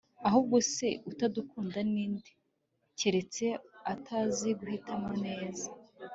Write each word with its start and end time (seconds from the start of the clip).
ahubwo 0.27 0.57
se 0.73 0.87
utagukunda 1.09 1.79
ninde, 1.91 2.31
keretse 2.99 3.45
atazi 3.93 4.49
guhitamo 4.59 5.11
neza 5.25 5.67